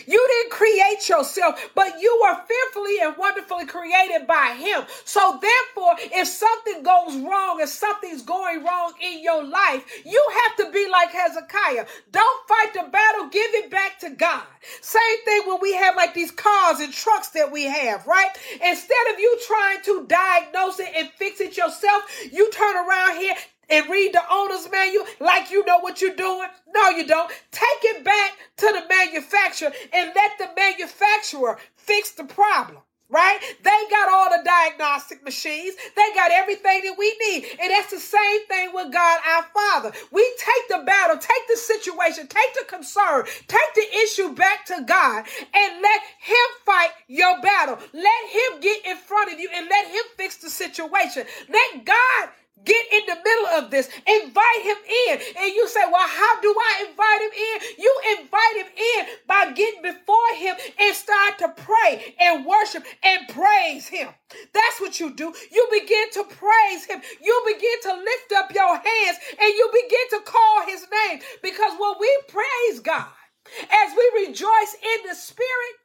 You 0.07 0.27
didn't 0.27 0.51
create 0.51 1.09
yourself, 1.09 1.69
but 1.75 1.99
you 1.99 2.19
were 2.21 2.35
fearfully 2.47 2.99
and 3.01 3.15
wonderfully 3.17 3.65
created 3.65 4.25
by 4.25 4.55
Him. 4.57 4.83
So, 5.03 5.39
therefore, 5.41 5.95
if 5.99 6.27
something 6.27 6.81
goes 6.81 7.17
wrong, 7.17 7.59
if 7.59 7.69
something's 7.69 8.21
going 8.21 8.63
wrong 8.63 8.93
in 9.01 9.21
your 9.21 9.43
life, 9.43 9.83
you 10.05 10.23
have 10.45 10.65
to 10.65 10.71
be 10.71 10.87
like 10.89 11.11
Hezekiah. 11.11 11.85
Don't 12.11 12.47
fight 12.47 12.73
the 12.73 12.89
battle, 12.89 13.27
give 13.29 13.53
it 13.53 13.69
back 13.69 13.99
to 13.99 14.09
God. 14.11 14.43
Same 14.81 15.25
thing 15.25 15.41
when 15.45 15.59
we 15.61 15.73
have 15.73 15.95
like 15.95 16.13
these 16.13 16.31
cars 16.31 16.79
and 16.79 16.93
trucks 16.93 17.29
that 17.29 17.51
we 17.51 17.65
have, 17.65 18.07
right? 18.07 18.29
Instead 18.53 19.13
of 19.13 19.19
you 19.19 19.39
trying 19.45 19.81
to 19.83 20.05
diagnose 20.07 20.79
it 20.79 20.89
and 20.95 21.09
fix 21.17 21.41
it 21.41 21.57
yourself, 21.57 22.03
you 22.31 22.49
turn 22.51 22.75
around 22.75 23.17
here 23.17 23.35
and 23.69 23.89
read 23.89 24.13
the 24.13 24.21
owner's 24.31 24.69
manual 24.71 25.05
like 25.19 25.51
you 25.51 25.65
know 25.65 25.79
what 25.79 26.01
you're 26.01 26.15
doing? 26.15 26.47
No, 26.73 26.89
you 26.89 27.05
don't. 27.05 27.31
Take 27.51 27.83
it 27.83 28.03
back 28.03 28.31
to 28.57 28.65
the 28.67 28.83
manufacturer 28.89 29.71
and 29.93 30.11
let 30.15 30.37
the 30.37 30.49
manufacturer 30.55 31.57
fix 31.75 32.11
the 32.11 32.25
problem. 32.25 32.81
Right? 33.07 33.39
They 33.61 33.81
got 33.91 34.09
all 34.09 34.29
the 34.31 34.43
diagnostic 34.43 35.23
machines. 35.23 35.75
They 35.95 36.13
got 36.15 36.31
everything 36.31 36.81
that 36.85 36.95
we 36.97 37.15
need. 37.27 37.45
And 37.61 37.69
that's 37.69 37.91
the 37.91 37.99
same 37.99 38.47
thing 38.47 38.71
with 38.73 38.91
God 38.91 39.19
our 39.27 39.43
Father. 39.53 39.91
We 40.11 40.23
take 40.39 40.67
the 40.69 40.83
battle, 40.83 41.15
take 41.15 41.47
the 41.47 41.55
situation, 41.55 42.27
take 42.27 42.53
the 42.55 42.65
concern, 42.67 43.25
take 43.47 43.73
the 43.75 43.85
issue 44.03 44.33
back 44.33 44.65
to 44.65 44.83
God 44.87 45.23
and 45.53 45.81
let 45.83 46.01
Him 46.19 46.47
fight 46.65 46.89
your 47.07 47.39
battle. 47.41 47.77
Let 47.93 48.29
Him 48.29 48.59
get 48.59 48.83
in 48.87 48.97
front 48.97 49.31
of 49.31 49.39
you 49.39 49.49
and 49.53 49.69
let 49.69 49.85
Him 49.85 50.03
fix 50.17 50.37
the 50.37 50.49
situation. 50.49 51.25
Let 51.47 51.85
God 51.85 52.29
Get 52.63 52.85
in 52.93 53.05
the 53.05 53.15
middle 53.23 53.47
of 53.57 53.69
this. 53.69 53.89
Invite 54.07 54.61
him 54.63 54.77
in. 55.09 55.19
And 55.37 55.53
you 55.53 55.67
say, 55.67 55.81
Well, 55.91 56.07
how 56.07 56.41
do 56.41 56.55
I 56.57 56.85
invite 56.89 57.21
him 57.21 57.31
in? 57.35 57.83
You 57.83 57.93
invite 58.19 58.55
him 58.55 58.71
in 58.77 59.05
by 59.27 59.51
getting 59.51 59.81
before 59.81 60.31
him 60.37 60.55
and 60.79 60.95
start 60.95 61.37
to 61.39 61.49
pray 61.49 62.15
and 62.19 62.45
worship 62.45 62.83
and 63.03 63.27
praise 63.27 63.87
him. 63.87 64.07
That's 64.53 64.79
what 64.79 64.99
you 64.99 65.13
do. 65.13 65.33
You 65.51 65.67
begin 65.71 66.11
to 66.13 66.23
praise 66.23 66.85
him. 66.85 67.01
You 67.21 67.43
begin 67.45 67.81
to 67.83 67.93
lift 67.93 68.31
up 68.37 68.53
your 68.53 68.75
hands 68.75 69.17
and 69.39 69.53
you 69.53 69.69
begin 69.73 70.19
to 70.19 70.25
call 70.25 70.65
his 70.65 70.85
name 71.09 71.19
because 71.43 71.73
when 71.77 71.93
we 71.99 72.17
praise 72.29 72.79
God, 72.79 73.11
as 73.69 73.93
we 73.95 74.27
rejoice 74.27 74.75
in 74.81 75.09
the 75.09 75.15
spirit, 75.15 75.75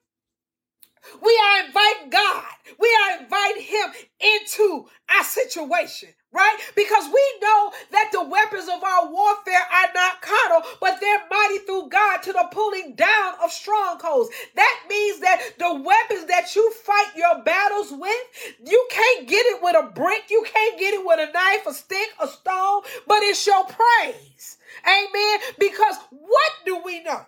we 1.22 1.40
are 1.44 1.66
inviting 1.66 2.10
God. 2.10 2.44
We 2.78 2.88
are 3.02 3.22
inviting 3.22 3.62
Him 3.62 3.92
into 4.20 4.86
our 5.16 5.24
situation, 5.24 6.10
right? 6.32 6.56
Because 6.76 7.06
we 7.06 7.24
know 7.42 7.72
that 7.92 8.10
the 8.12 8.24
weapons 8.24 8.68
of 8.68 8.82
our 8.82 9.10
warfare 9.10 9.60
are 9.60 9.92
not 9.94 10.22
carnal, 10.22 10.62
but 10.80 11.00
they're 11.00 11.22
mighty 11.30 11.58
through 11.58 11.88
God 11.88 12.18
to 12.22 12.32
the 12.32 12.48
pulling 12.52 12.94
down 12.94 13.34
of 13.42 13.50
strongholds. 13.50 14.30
That 14.54 14.80
means 14.88 15.20
that 15.20 15.40
the 15.58 15.74
weapons 15.74 16.26
that 16.26 16.54
you 16.54 16.70
fight 16.84 17.12
your 17.16 17.42
battles 17.42 17.90
with, 17.90 18.58
you 18.64 18.88
can't 18.90 19.28
get 19.28 19.44
it 19.46 19.62
with 19.62 19.76
a 19.76 19.90
brick, 19.90 20.24
you 20.30 20.44
can't 20.52 20.78
get 20.78 20.94
it 20.94 21.04
with 21.04 21.28
a 21.28 21.32
knife, 21.32 21.66
a 21.66 21.74
stick, 21.74 22.08
a 22.22 22.28
stone, 22.28 22.82
but 23.06 23.18
it's 23.22 23.46
your 23.46 23.64
praise. 23.64 24.58
Amen. 24.86 25.40
Because 25.58 25.96
what 26.10 26.52
do 26.64 26.80
we 26.84 27.02
know? 27.02 27.26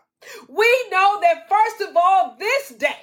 We 0.49 0.87
know 0.91 1.19
that 1.21 1.49
first 1.49 1.91
of 1.91 1.97
all, 1.97 2.37
this 2.39 2.71
day, 2.71 2.97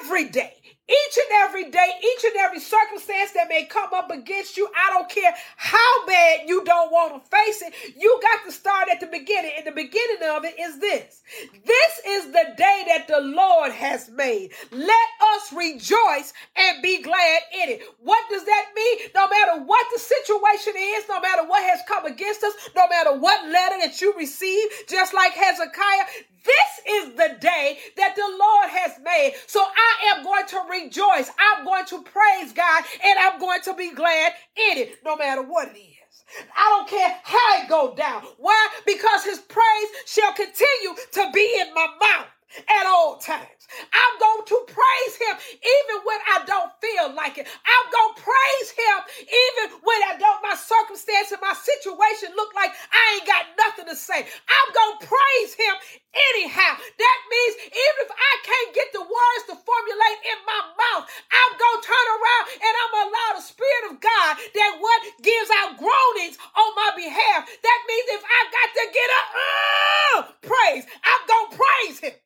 every 0.00 0.28
day, 0.28 0.54
each 0.88 1.18
and 1.18 1.32
every 1.42 1.70
day, 1.70 1.88
each 2.02 2.24
and 2.24 2.36
every 2.36 2.60
circumstance 2.60 3.32
that 3.32 3.48
may 3.48 3.66
come 3.66 3.90
up 3.92 4.10
against 4.10 4.56
you, 4.56 4.68
I 4.74 4.90
don't 4.90 5.08
care 5.08 5.34
how 5.56 6.06
bad 6.06 6.48
you 6.48 6.64
don't 6.64 6.90
want 6.90 7.22
to 7.22 7.30
face 7.30 7.62
it, 7.62 7.74
you 7.96 8.18
got 8.22 8.44
to 8.46 8.52
start 8.52 8.88
at 8.90 9.00
the 9.00 9.06
beginning. 9.06 9.52
And 9.56 9.66
the 9.66 9.72
beginning 9.72 10.22
of 10.30 10.44
it 10.44 10.58
is 10.58 10.78
this 10.78 11.22
this 11.64 12.00
is 12.06 12.26
the 12.26 12.54
day 12.56 12.84
that 12.88 13.06
the 13.06 13.20
Lord 13.20 13.72
has 13.72 14.08
made. 14.08 14.52
Let 14.72 15.08
us 15.34 15.52
rejoice 15.52 16.32
and 16.56 16.82
be 16.82 17.02
glad 17.02 17.40
in 17.52 17.68
it. 17.70 17.82
What 18.02 18.24
does 18.30 18.44
that 18.44 18.66
mean? 18.74 18.98
No 19.14 19.28
matter 19.28 19.62
what 19.64 19.86
the 19.92 20.00
situation 20.00 20.72
is, 20.76 21.04
no 21.08 21.20
matter 21.20 21.44
what 21.46 21.62
has 21.64 21.80
come 21.86 22.06
against 22.06 22.42
us, 22.44 22.54
no 22.74 22.88
matter 22.88 23.18
what 23.18 23.48
letter 23.48 23.76
that 23.80 24.00
you 24.00 24.14
receive, 24.16 24.68
just 24.88 25.12
like 25.12 25.32
Hezekiah, 25.32 26.04
this 26.44 26.86
is 26.88 27.14
the 27.14 27.36
day 27.40 27.78
that 27.96 28.16
the 28.16 28.22
Lord 28.22 28.70
has 28.70 28.92
made. 29.02 29.34
So 29.46 29.60
I 29.60 30.14
am 30.16 30.24
going 30.24 30.46
to 30.46 30.60
rejoice. 30.70 31.30
I'm 31.38 31.64
going 31.64 31.86
to 31.86 32.02
praise 32.02 32.52
God 32.52 32.84
and 33.04 33.18
I'm 33.18 33.38
going 33.40 33.62
to 33.62 33.74
be 33.74 33.92
glad 33.92 34.32
in 34.70 34.78
it, 34.78 34.98
no 35.04 35.16
matter 35.16 35.42
what 35.42 35.68
it 35.68 35.78
is. 35.78 36.24
I 36.56 36.68
don't 36.70 36.88
care 36.88 37.16
how 37.22 37.62
it 37.62 37.68
go 37.68 37.94
down. 37.94 38.22
Why? 38.38 38.68
Because 38.86 39.24
his 39.24 39.38
praise 39.38 39.88
shall 40.06 40.32
continue 40.34 40.94
to 41.12 41.30
be 41.32 41.58
in 41.60 41.74
my 41.74 41.86
mouth 42.00 42.26
at 42.68 42.86
all 42.86 43.18
times. 43.18 43.68
I'm 43.92 44.14
going 44.16 44.44
to 44.48 44.58
praise 44.72 45.14
him 45.20 45.34
even 45.60 45.96
when 46.08 46.20
I 46.32 46.36
don't 46.48 46.72
feel 46.80 47.12
like 47.12 47.36
it. 47.36 47.44
I'm 47.44 47.86
going 47.92 48.12
to 48.16 48.22
praise 48.24 48.68
him 48.72 48.96
even 49.28 49.76
when 49.84 50.00
I 50.08 50.16
don't, 50.16 50.40
my 50.40 50.56
circumstance 50.56 51.36
and 51.36 51.44
my 51.44 51.52
situation 51.52 52.32
look 52.32 52.56
like 52.56 52.72
I 52.72 53.02
ain't 53.20 53.28
got 53.28 53.44
nothing 53.60 53.86
to 53.92 53.96
say. 53.96 54.24
I'm 54.24 54.70
going 54.72 54.94
to 54.96 55.04
praise 55.04 55.52
him 55.52 55.74
anyhow. 56.16 56.80
That 56.80 57.18
means 57.28 57.54
even 57.68 57.98
if 58.08 58.10
I 58.16 58.32
can't 58.40 58.72
get 58.72 58.88
the 58.96 59.04
words 59.04 59.42
to 59.52 59.54
formulate 59.60 60.20
in 60.24 60.38
my 60.48 60.62
mouth, 60.72 61.04
I'm 61.28 61.52
going 61.60 61.78
to 61.78 61.84
turn 61.84 62.08
around 62.16 62.44
and 62.64 62.72
I'm 62.72 62.90
going 62.96 63.04
to 63.04 63.12
allow 63.12 63.30
the 63.36 63.44
Spirit 63.44 63.84
of 63.92 63.94
God 64.00 64.32
that 64.40 64.72
what 64.80 65.00
gives 65.20 65.50
out 65.60 65.76
groanings 65.76 66.40
on 66.56 66.70
my 66.72 66.90
behalf. 66.96 67.44
That 67.44 67.80
means 67.84 68.06
if 68.16 68.24
I 68.24 68.40
got 68.48 68.70
to 68.72 68.84
get 68.96 69.08
up, 69.12 69.28
uh, 69.36 70.18
praise, 70.40 70.84
I'm 71.04 71.22
going 71.28 71.48
to 71.52 71.56
praise 71.60 71.98
him. 72.00 72.16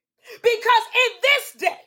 Because 0.43 0.85
in 0.95 1.11
this 1.21 1.47
day, 1.67 1.81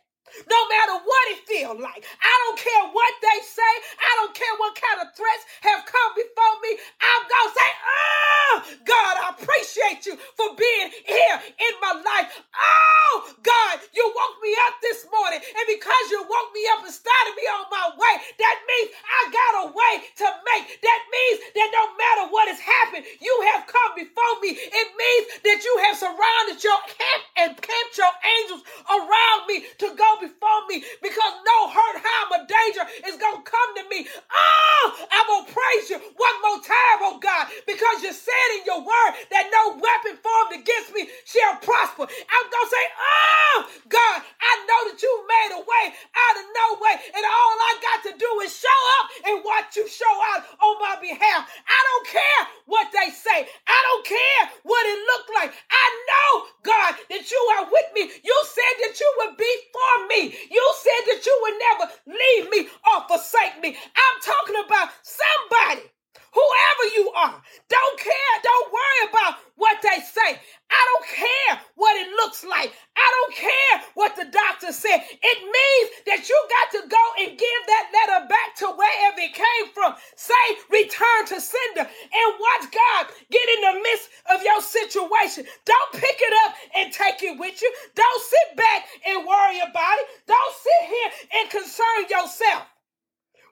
no 0.50 0.60
matter 0.68 1.00
what 1.00 1.26
it 1.32 1.48
feels 1.48 1.80
like. 1.80 2.04
I 2.04 2.34
don't 2.46 2.60
care 2.60 2.86
what 2.92 3.14
they 3.24 3.40
say. 3.46 3.74
I 3.96 4.12
don't 4.20 4.36
care 4.36 4.56
what 4.60 4.76
kind 4.76 5.00
of 5.08 5.16
threats 5.16 5.48
have 5.64 5.88
come 5.88 6.12
before 6.20 6.56
me. 6.60 6.72
I'm 7.00 7.24
going 7.24 7.50
to 7.50 7.56
say, 7.56 7.72
oh, 7.72 8.54
God, 8.84 9.14
I 9.16 9.26
appreciate 9.40 10.04
you 10.04 10.20
for 10.36 10.52
being 10.60 10.92
here 11.08 11.38
in 11.40 11.74
my 11.80 11.96
life. 12.04 12.28
Oh, 12.52 13.32
God, 13.48 13.80
you 13.96 14.04
woke 14.04 14.38
me 14.44 14.52
up 14.68 14.76
this 14.84 15.08
morning. 15.08 15.40
And 15.40 15.66
because 15.72 16.06
you 16.12 16.20
woke 16.28 16.52
me 16.52 16.64
up 16.76 16.84
and 16.84 16.92
started 16.92 17.34
me 17.40 17.46
on 17.56 17.66
my 17.72 17.88
way, 17.96 18.16
that 18.42 18.58
means 18.68 18.90
I 19.08 19.22
got 19.32 19.54
a 19.64 19.66
way 19.72 19.94
to 20.04 20.28
make. 20.52 20.66
That 20.84 21.02
means 21.08 21.38
that 21.56 21.70
no 21.72 21.86
matter 21.96 22.24
what 22.34 22.52
has 22.52 22.60
happened, 22.60 23.08
you 23.24 23.36
have 23.54 23.68
come 23.72 23.96
before 23.96 24.36
me. 24.44 24.58
It 24.58 24.88
means 25.00 25.26
that 25.48 25.60
you 25.64 25.74
have 25.88 25.96
surrounded 25.96 26.60
your 26.60 26.82
camp 26.92 27.22
and 27.40 27.50
camped 27.56 27.96
your 27.96 28.14
angels 28.42 28.64
around 28.90 29.48
me 29.48 29.64
to 29.80 29.88
go 29.96 30.10
before 30.22 30.62
me 30.70 30.84
because 31.02 31.34
no 31.46 31.70
hurt, 31.70 31.98
harm, 32.02 32.28
or 32.34 32.44
danger 32.48 32.86
is 33.08 33.18
going 33.18 33.44
to 33.44 33.46
come 33.46 33.72
to 33.78 33.84
me. 33.90 34.08
Oh, 34.10 34.86
I'm 35.12 35.28
going 35.28 35.46
to 35.46 35.54
praise 35.54 35.90
you 35.90 35.98
one 35.98 36.38
more 36.42 36.45
time, 36.62 37.00
oh 37.04 37.20
God, 37.20 37.48
because 37.66 38.04
you 38.04 38.14
said 38.14 38.48
in 38.60 38.66
your 38.66 38.82
word 38.84 39.12
that 39.32 39.50
no 39.52 39.76
weapon 39.80 40.20
formed 40.20 40.62
against 40.62 40.94
me 40.94 41.08
shall 41.26 41.58
prosper. 41.60 42.06
I'm 42.06 42.48
going 42.52 42.68
to 42.68 42.74
say, 42.74 42.86
oh, 42.96 43.58
God, 43.90 44.18
I 44.22 44.54
know 44.68 44.82
that 44.92 45.00
you 45.02 45.12
made 45.26 45.52
a 45.58 45.62
way 45.64 45.86
out 45.92 46.36
of 46.40 46.46
no 46.52 46.68
way, 46.82 46.96
and 47.16 47.24
all 47.24 47.58
I 47.60 47.74
got 47.82 48.00
to 48.10 48.14
do 48.18 48.30
is 48.44 48.56
show 48.56 48.82
up 49.02 49.06
and 49.28 49.44
watch 49.44 49.76
you 49.76 49.88
show 49.88 50.16
out 50.36 50.44
on 50.60 50.76
my 50.80 50.96
behalf. 51.02 51.48
I 51.48 51.80
don't 51.90 52.08
care 52.08 52.42
what 52.66 52.88
they 52.92 53.12
say. 53.12 53.48
I 53.48 53.80
don't 53.92 54.06
care 54.06 54.44
what 54.64 54.84
it 54.86 55.00
looked 55.14 55.32
like. 55.36 55.52
I 55.72 55.86
know, 56.10 56.32
God, 56.64 56.92
that 57.10 57.32
you 57.32 57.42
are 57.58 57.66
with 57.66 57.90
me. 57.94 58.12
You 58.24 58.38
said 58.46 58.76
that 58.86 59.00
you 59.00 59.10
would 59.20 59.38
be 59.38 59.54
for 59.72 59.94
me. 60.08 60.22
You 60.52 60.66
said 60.80 61.02
that 61.14 61.26
you 61.26 61.36
would 61.42 61.58
never 61.60 61.86
leave 62.08 62.50
me 62.50 62.70
or 62.88 63.08
forsake 63.08 63.62
me. 63.62 63.76
I'm 63.76 64.18
talking 64.22 64.60
about 64.66 64.90
somebody 65.04 65.92
whoever 66.36 66.86
you 66.96 67.12
are. 67.16 67.40
Don't 67.70 68.00
care. 68.00 68.36
Don't 68.44 68.74
worry 68.74 69.02
about 69.10 69.40
what 69.56 69.80
they 69.82 70.04
say. 70.04 70.36
I 70.68 70.82
don't 70.92 71.08
care 71.08 71.54
what 71.76 71.96
it 71.96 72.12
looks 72.20 72.44
like. 72.44 72.76
I 72.96 73.08
don't 73.16 73.36
care 73.36 73.76
what 73.96 74.16
the 74.16 74.28
doctor 74.28 74.76
said. 74.76 75.00
It 75.00 75.40
means 75.40 75.88
that 76.12 76.28
you 76.28 76.36
got 76.52 76.68
to 76.76 76.90
go 76.92 77.04
and 77.24 77.40
give 77.40 77.62
that 77.68 77.88
letter 77.96 78.28
back 78.28 78.56
to 78.60 78.68
wherever 78.76 79.20
it 79.24 79.34
came 79.34 79.68
from. 79.74 79.96
Say, 80.20 80.46
return 80.70 81.22
to 81.32 81.40
sender 81.40 81.88
and 81.88 82.30
watch 82.36 82.68
God 82.68 83.08
get 83.32 83.48
in 83.56 83.62
the 83.62 83.80
midst 83.80 84.10
of 84.36 84.44
your 84.44 84.60
situation. 84.60 85.48
Don't 85.64 85.92
pick 85.94 86.20
it 86.20 86.34
up 86.46 86.56
and 86.76 86.92
take 86.92 87.24
it 87.24 87.40
with 87.40 87.62
you. 87.62 87.72
Don't 87.96 88.24
sit 88.24 88.58
back 88.58 88.88
and 89.08 89.26
worry 89.26 89.60
about 89.64 89.96
it. 90.04 90.08
Don't 90.28 90.56
sit 90.60 90.82
here 90.92 91.10
and 91.40 91.50
concern 91.50 92.12
yourself. 92.12 92.68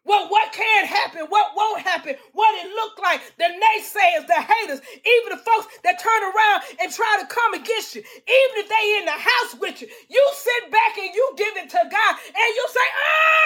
Well, 0.05 0.27
what 0.29 0.51
can 0.51 0.85
happen? 0.85 1.27
What 1.29 1.55
won't 1.55 1.81
happen? 1.81 2.15
What 2.33 2.65
it 2.65 2.69
look 2.75 2.99
like? 2.99 3.21
The 3.37 3.45
naysayers, 3.45 4.27
the 4.27 4.41
haters, 4.41 4.81
even 4.99 5.29
the 5.31 5.37
folks 5.37 5.67
that 5.83 5.99
turn 5.99 6.23
around 6.23 6.63
and 6.81 6.91
try 6.91 7.17
to 7.21 7.27
come 7.27 7.52
against 7.63 7.95
you, 7.95 8.01
even 8.03 8.55
if 8.59 8.69
they 8.69 8.97
in 8.99 9.05
the 9.05 9.11
house 9.11 9.55
with 9.59 9.81
you, 9.81 9.87
you 10.09 10.31
sit 10.35 10.71
back 10.71 10.97
and 10.99 11.15
you 11.15 11.33
give 11.37 11.57
it 11.57 11.69
to 11.71 11.79
God 11.83 12.15
and 12.27 12.55
you 12.55 12.67
say, 12.69 12.87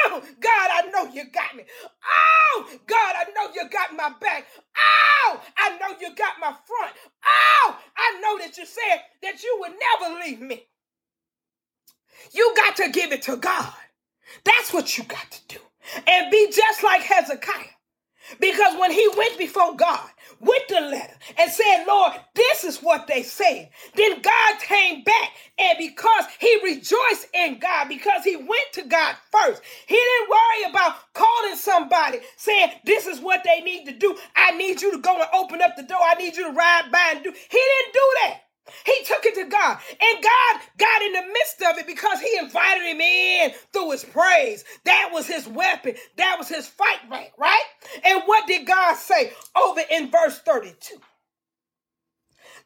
Oh, 0.08 0.24
God, 0.42 0.70
I 0.74 0.90
know 0.92 1.12
you 1.14 1.30
got 1.32 1.56
me. 1.56 1.64
Oh, 1.86 2.68
God, 2.88 3.16
I 3.18 3.26
know 3.36 3.54
you 3.56 3.70
got 3.70 3.96
my 3.96 4.12
back. 4.20 4.48
Oh, 4.78 5.42
I 5.58 5.78
know 5.80 5.96
you 6.02 6.16
got 6.16 6.36
my 6.42 6.54
front. 6.66 6.94
Oh, 7.26 7.78
I 7.98 8.20
know 8.22 8.40
that 8.40 8.58
you 8.58 8.66
said 8.66 9.02
that 9.24 9.44
you 9.44 9.58
would 9.62 9.74
never 9.74 10.20
leave 10.26 10.42
me. 10.42 10.68
You 12.34 12.54
got 12.58 12.76
to 12.78 12.90
give 12.90 13.12
it 13.12 13.24
to 13.24 13.38
God. 13.38 13.74
That's 14.46 14.74
what 14.74 14.98
you 14.98 15.04
got 15.06 15.32
to 15.32 15.56
do 15.56 15.62
and 16.08 16.32
be 16.32 16.52
just 16.54 16.84
like 16.84 17.02
Hezekiah. 17.04 17.66
Because 18.40 18.80
when 18.80 18.92
he 18.92 19.10
went 19.18 19.38
before 19.38 19.76
God 19.76 20.10
with 20.40 20.68
the 20.70 20.82
letter 20.82 21.14
and 21.38 21.52
said, 21.52 21.86
Lord, 21.88 22.14
this 22.36 22.64
is 22.64 22.80
what 22.84 23.08
they 23.08 23.24
said, 23.24 23.70
then 23.96 24.22
God 24.22 24.60
came 24.62 25.04
back. 25.04 25.32
And 25.60 25.78
because 25.78 26.26
he 26.40 26.60
rejoiced 26.64 27.28
in 27.34 27.60
God, 27.60 27.90
because 27.90 28.24
he 28.24 28.36
went 28.36 28.74
to 28.74 28.84
God 28.84 29.16
first, 29.32 29.62
he 29.88 29.96
didn't 29.96 30.30
worry 30.30 30.70
about 30.72 31.14
calling 31.14 31.56
somebody 31.56 32.20
saying, 32.38 32.72
This 32.86 33.08
is 33.08 33.20
what 33.20 33.44
they 33.44 33.62
need 33.62 33.86
to 33.86 33.94
do. 33.94 34.16
I 34.36 34.52
need 34.52 34.82
you 34.82 34.92
to 34.92 35.00
go 35.00 35.16
and 35.16 35.30
open 35.34 35.62
up 35.62 35.76
the 35.76 35.84
door. 35.84 36.00
I 36.02 36.16
need 36.16 36.36
you 36.36 36.46
to 36.48 36.54
ride 36.54 36.90
by 36.92 37.14
and 37.16 37.24
do. 37.24 37.32
He 37.32 37.58
didn't 37.58 37.94
do 37.94 38.14
that. 38.24 38.42
He 38.86 39.04
took 39.06 39.26
it 39.26 39.36
to 39.36 39.46
God, 39.50 39.80
and 39.90 40.24
God 40.24 40.62
got 40.78 41.02
in 41.04 41.14
the 41.14 41.22
midst 41.34 41.62
of 41.64 41.78
it 41.80 41.88
because 41.88 42.20
He 42.22 42.38
invited 42.38 42.84
him 42.86 43.02
in 43.02 43.52
through 43.74 43.92
His 43.92 44.04
praise. 44.06 44.64
That 44.86 45.12
was 45.14 45.28
His 45.28 45.48
weapon, 45.48 45.96
that 46.18 46.36
was 46.40 46.50
His 46.50 46.68
fight 46.68 47.00
right, 47.10 47.32
right? 47.38 47.64
And 48.06 48.24
what 48.26 48.48
did 48.48 48.68
God 48.68 48.96
say 48.98 49.34
over 49.56 49.82
in 49.92 50.12
verse 50.12 50.40
32? 50.40 50.96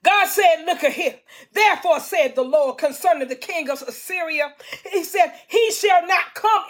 God 0.03 0.27
said, 0.27 0.65
Look 0.65 0.83
at 0.83 0.93
here. 0.93 1.15
Therefore 1.53 1.99
said 1.99 2.35
the 2.35 2.43
Lord 2.43 2.77
concerning 2.77 3.27
the 3.27 3.35
king 3.35 3.69
of 3.69 3.81
Assyria, 3.83 4.53
He 4.91 5.03
said, 5.03 5.33
He 5.47 5.71
shall 5.71 6.07
not 6.07 6.20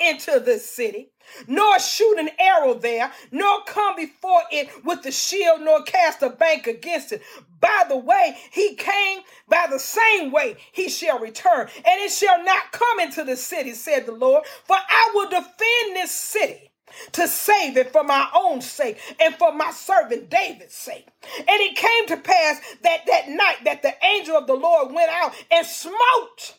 into 0.02 0.40
this 0.40 0.70
city, 0.70 1.12
nor 1.48 1.80
shoot 1.80 2.20
an 2.20 2.30
arrow 2.40 2.74
there, 2.74 3.12
nor 3.32 3.64
come 3.66 3.96
before 3.96 4.42
it 4.52 4.70
with 4.86 5.04
the 5.04 5.12
shield, 5.12 5.62
nor 5.62 5.84
cast 5.84 6.22
a 6.22 6.30
bank 6.30 6.68
against 6.68 7.12
it. 7.12 7.22
By 7.60 7.84
the 7.88 7.98
way, 7.98 8.38
he 8.52 8.76
came, 8.76 9.20
by 9.48 9.68
the 9.70 9.80
same 9.80 10.32
way 10.32 10.58
he 10.72 10.90
shall 10.90 11.20
return, 11.20 11.68
and 11.76 12.02
it 12.02 12.12
shall 12.12 12.44
not 12.44 12.72
come 12.72 13.00
into 13.00 13.24
the 13.24 13.36
city, 13.36 13.74
said 13.74 14.06
the 14.06 14.14
Lord, 14.14 14.46
for 14.66 14.78
I 14.78 15.12
will 15.14 15.30
defend 15.30 15.96
this 15.96 16.12
city 16.12 16.72
to 17.14 17.28
save 17.28 17.78
it 17.78 17.92
for 17.92 18.04
my 18.04 18.30
own 18.36 18.62
sake 18.62 18.98
and 19.20 19.36
for 19.36 19.54
my 19.54 19.72
servant 19.72 20.30
David's 20.30 20.74
sake. 20.74 21.08
And 21.38 21.48
it 21.62 21.76
came 21.78 22.08
to 22.08 22.18
pass 22.18 22.62
that 22.84 23.06
that 23.08 23.30
night 23.30 23.58
that 23.66 23.82
the 23.82 23.94
angel 24.06 24.38
of 24.38 24.48
the 24.48 24.56
Lord 24.56 24.94
went 24.94 25.12
out 25.12 25.34
and 25.52 25.66
smote 25.66 26.56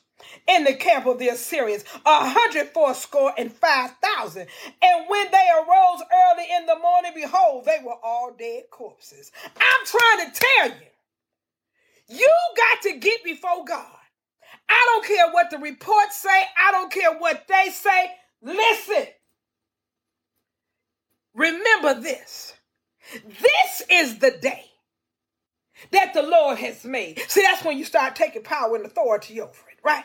in 0.49 0.65
the 0.65 0.75
camp 0.75 1.07
of 1.07 1.19
the 1.19 1.29
Assyrians 1.29 1.85
a 2.07 2.29
hundred 2.31 2.69
fourscore 2.69 3.33
and 3.39 3.53
five 3.53 3.93
thousand. 4.03 4.49
And 4.83 5.07
when 5.09 5.31
they 5.31 5.49
arose 5.59 6.03
early 6.33 6.47
in 6.59 6.67
the 6.67 6.79
morning, 6.79 7.13
behold, 7.15 7.65
they 7.67 7.79
were 7.85 7.97
all 8.03 8.35
dead 8.39 8.65
corpses. 8.71 9.33
I'm 9.57 9.87
trying 9.87 10.31
to 10.33 10.41
tell 10.41 10.69
you, 10.69 11.07
you 12.19 12.31
got 12.57 12.83
to 12.83 12.99
get 12.99 13.25
before 13.25 13.65
God. 13.67 13.87
I 14.69 14.87
don't 14.95 15.07
care 15.07 15.33
what 15.33 15.51
the 15.51 15.59
reports 15.59 16.19
say, 16.19 16.45
I 16.59 16.73
don't 16.73 16.93
care 16.93 17.19
what 17.19 17.47
they 17.49 17.71
say. 17.71 18.11
Listen. 18.43 19.07
Remember 21.35 22.01
this. 22.01 22.55
This 23.15 23.83
is 23.91 24.19
the 24.21 24.33
day 24.33 24.65
that 25.93 26.15
the 26.15 26.23
Lord 26.23 26.59
has 26.59 26.85
made. 26.85 27.21
See, 27.29 27.43
that's 27.43 27.65
when 27.65 27.79
you 27.79 27.85
start 27.85 28.17
taking 28.17 28.43
power 28.43 28.77
and 28.77 28.87
authority 28.87 29.41
over 29.41 29.51
it, 29.51 29.79
right? 29.85 30.05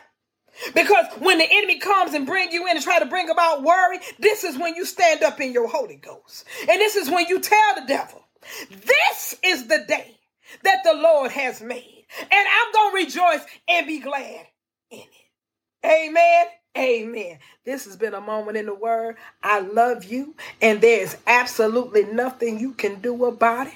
Because 0.74 1.06
when 1.18 1.38
the 1.38 1.48
enemy 1.50 1.78
comes 1.78 2.14
and 2.14 2.26
bring 2.26 2.52
you 2.52 2.66
in 2.66 2.76
and 2.76 2.84
try 2.84 2.98
to 2.98 3.06
bring 3.06 3.30
about 3.30 3.62
worry, 3.62 3.98
this 4.18 4.44
is 4.44 4.58
when 4.58 4.74
you 4.74 4.84
stand 4.84 5.22
up 5.22 5.40
in 5.40 5.52
your 5.52 5.68
Holy 5.68 5.96
Ghost. 5.96 6.44
And 6.60 6.80
this 6.80 6.96
is 6.96 7.10
when 7.10 7.26
you 7.26 7.40
tell 7.40 7.74
the 7.76 7.86
devil, 7.86 8.22
this 8.70 9.36
is 9.44 9.66
the 9.66 9.84
day 9.86 10.16
that 10.64 10.78
the 10.84 10.94
Lord 10.94 11.30
has 11.32 11.60
made. 11.60 12.04
And 12.20 12.30
I'm 12.32 12.72
going 12.72 12.90
to 12.90 13.04
rejoice 13.04 13.46
and 13.68 13.86
be 13.86 14.00
glad 14.00 14.46
in 14.90 15.00
it. 15.00 15.86
Amen. 15.86 16.46
Amen. 16.76 17.38
This 17.64 17.84
has 17.86 17.96
been 17.96 18.14
a 18.14 18.20
moment 18.20 18.56
in 18.56 18.66
the 18.66 18.74
word. 18.74 19.16
I 19.42 19.60
love 19.60 20.04
you, 20.04 20.34
and 20.62 20.80
there 20.80 21.02
is 21.02 21.16
absolutely 21.26 22.04
nothing 22.04 22.60
you 22.60 22.72
can 22.72 23.00
do 23.00 23.24
about 23.24 23.66
it. 23.66 23.74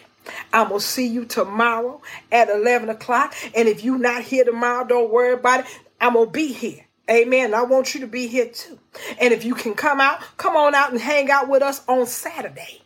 I'm 0.53 0.69
going 0.69 0.81
to 0.81 0.87
see 0.87 1.07
you 1.07 1.25
tomorrow 1.25 2.01
at 2.31 2.49
11 2.49 2.91
o'clock. 2.91 3.35
And 3.57 3.69
if 3.69 3.83
you're 3.83 3.99
not 3.99 4.23
here 4.23 4.45
tomorrow, 4.45 4.87
don't 4.87 5.11
worry 5.11 5.33
about 5.35 5.61
it. 5.61 5.67
I'm 6.03 6.15
going 6.15 6.27
to 6.27 6.33
be 6.33 6.53
here. 6.53 6.85
Amen. 7.11 7.55
I 7.55 7.63
want 7.63 7.95
you 7.95 8.01
to 8.01 8.07
be 8.07 8.27
here 8.27 8.49
too. 8.49 8.79
And 9.21 9.33
if 9.33 9.45
you 9.45 9.55
can 9.55 9.75
come 9.75 10.01
out, 10.01 10.21
come 10.37 10.57
on 10.57 10.75
out 10.75 10.93
and 10.93 11.01
hang 11.01 11.31
out 11.31 11.49
with 11.49 11.63
us 11.63 11.83
on 11.89 12.07
Saturday 12.07 12.83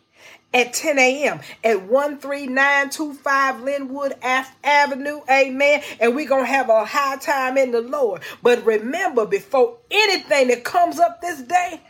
at 0.53 0.73
10 0.73 0.97
a.m. 0.99 1.39
at 1.63 1.77
13925 1.87 3.61
Linwood 3.61 4.15
Avenue. 4.63 5.21
Amen. 5.29 5.83
And 5.99 6.15
we're 6.15 6.27
going 6.27 6.45
to 6.45 6.51
have 6.51 6.69
a 6.69 6.85
high 6.85 7.17
time 7.17 7.57
in 7.57 7.71
the 7.71 7.81
Lord. 7.81 8.21
But 8.41 8.65
remember, 8.65 9.25
before 9.25 9.77
anything 9.91 10.47
that 10.49 10.63
comes 10.63 10.99
up 10.99 11.21
this 11.21 11.41
day, 11.41 11.81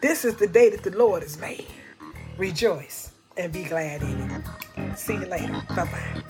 this 0.00 0.24
is 0.24 0.36
the 0.36 0.46
day 0.46 0.70
that 0.70 0.82
the 0.82 0.96
Lord 0.96 1.22
has 1.22 1.38
made. 1.38 1.66
Rejoice 2.36 3.12
and 3.36 3.52
be 3.52 3.64
glad 3.64 4.02
in 4.02 4.30
it. 4.30 4.98
See 4.98 5.14
you 5.14 5.26
later. 5.26 5.62
Bye 5.70 5.84
bye. 5.84 6.22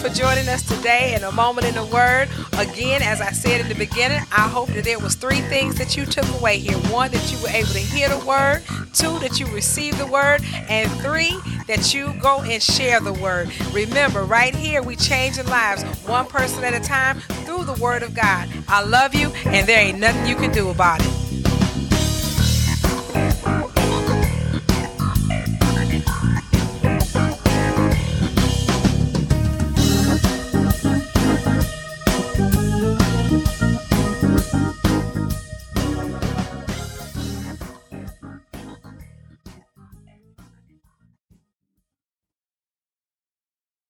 For 0.00 0.08
joining 0.08 0.48
us 0.48 0.62
today 0.62 1.14
in 1.14 1.24
a 1.24 1.32
moment 1.32 1.66
in 1.66 1.74
the 1.74 1.84
Word. 1.84 2.28
Again, 2.58 3.02
as 3.02 3.20
I 3.20 3.32
said 3.32 3.60
in 3.60 3.68
the 3.68 3.74
beginning, 3.74 4.20
I 4.32 4.48
hope 4.48 4.70
that 4.70 4.84
there 4.84 4.98
was 4.98 5.14
three 5.14 5.42
things 5.42 5.76
that 5.76 5.94
you 5.94 6.06
took 6.06 6.26
away 6.40 6.58
here. 6.58 6.78
One, 6.90 7.10
that 7.10 7.30
you 7.30 7.38
were 7.42 7.50
able 7.50 7.68
to 7.68 7.78
hear 7.78 8.08
the 8.08 8.24
Word. 8.24 8.62
Two, 8.94 9.18
that 9.18 9.38
you 9.38 9.46
received 9.48 9.98
the 9.98 10.06
Word. 10.06 10.42
And 10.68 10.90
three, 11.02 11.38
that 11.66 11.92
you 11.92 12.14
go 12.20 12.40
and 12.40 12.62
share 12.62 13.00
the 13.00 13.12
Word. 13.12 13.50
Remember, 13.72 14.22
right 14.22 14.54
here, 14.54 14.82
we 14.82 14.96
changing 14.96 15.46
lives 15.46 15.82
one 16.06 16.24
person 16.26 16.64
at 16.64 16.72
a 16.72 16.80
time 16.80 17.20
through 17.44 17.64
the 17.64 17.74
Word 17.74 18.02
of 18.02 18.14
God. 18.14 18.48
I 18.68 18.82
love 18.82 19.14
you, 19.14 19.28
and 19.44 19.68
there 19.68 19.80
ain't 19.80 19.98
nothing 19.98 20.26
you 20.26 20.36
can 20.36 20.50
do 20.50 20.70
about 20.70 21.00
it. 21.04 21.19